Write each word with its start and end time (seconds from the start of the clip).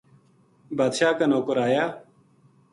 بادشاہ 0.77 1.11
کا 1.17 1.25
نوکر 1.31 1.57
آیا 1.65 1.83